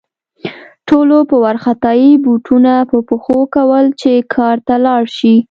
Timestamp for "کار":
4.35-4.55